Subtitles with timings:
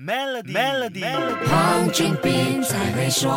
[0.00, 1.04] Melody，Melody，
[1.50, 3.28] 黄俊斌才会说。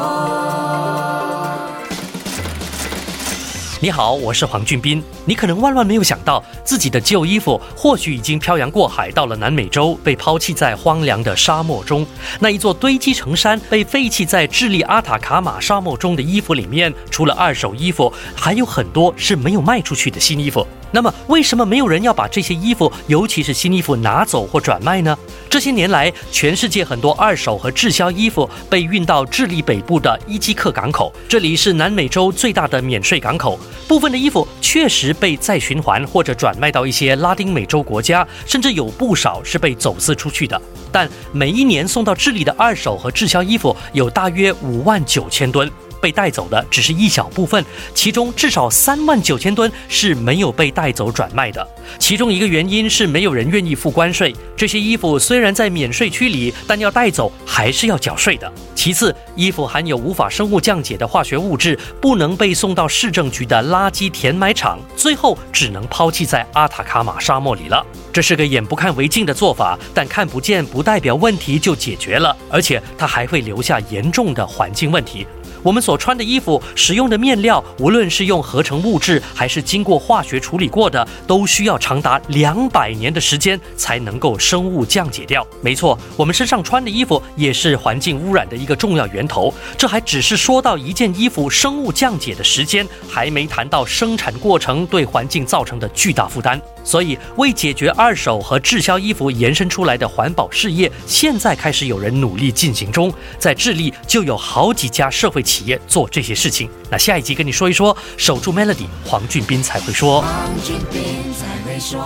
[3.79, 5.03] 你好，我是黄俊斌。
[5.25, 12.05] 你可能万万没有想到，自己的旧衣服或许已经漂洋过海到了南美洲，被抛弃在荒凉的沙漠中。
[12.39, 20.68] 那一座堆积成山、被废弃在智利阿塔卡马沙漠中的衣服里面，除了二手衣服，还有很多是没有卖出去的新衣服。
[20.91, 25.18] 那么，为什么没有人要把这些衣服，尤其是新衣服拿走或转卖呢？
[25.52, 33.60] 这些年来，全世界很多二手和滞销衣服被运到智利北部的伊基克港口，这里是南美洲最大的免税港口。
[33.86, 40.60] 部分的衣服确实被再循环或者转卖到一些拉丁美洲国家，甚至有不少是被走私出去的。
[40.90, 45.70] 但每一年送到智利的二手和滞销衣服有大约五万九千吨。
[46.02, 51.66] 被带走的只是一小部分，其中至少三万九千吨是没有被带走转卖的。
[52.00, 54.36] 其中一个原因是没有人愿意付关税。
[54.58, 58.52] 这些衣服虽然在免税区里，但要带走还是要缴税的。
[58.76, 67.85] 其次，衣服含有无法生物降解的化学物质，不能被送到市政局的垃圾填埋场，最后只能抛弃在阿塔卡马沙漠里了。
[68.11, 75.27] 这是个眼不看为净的做法，但看不见不代表问题就解决了，而且它还会留下严重的环境问题。
[75.63, 85.45] 我们所穿的衣服使用的面料，无论是用合成物质还是经过化学处理过的，都需要长达两百年的时间才能够生物降解掉。
[85.61, 89.53] 没错，我们身上穿的衣服也是环境污染的一个重要源头。
[89.77, 96.59] 这还只是说到一件衣服生物降解的时间，还没谈到生产过程对环境造成的巨大负担。
[96.83, 103.13] 所以，为解决二手和滞销衣服延伸出来的环保事业，现在开始有人努力进行中。
[103.37, 106.69] 在智利，就有好几家社会企业做这些事情。
[106.89, 110.21] 那下一集跟你说一说，守住 Melody，黄俊斌才会说。
[110.21, 111.02] 黄俊斌
[111.33, 111.99] 才会说。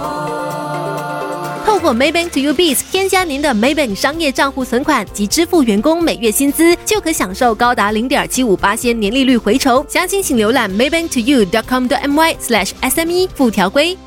[1.64, 9.86] 透过 maybanktoyoubis 添加您的 Maybank 商业账户存款及支付员工每月薪资，就可享受高达零点七五八仙年利率回酬。
[9.88, 13.98] 详情请浏览 Maybank To You dot com 的 MY slash SME 附条规。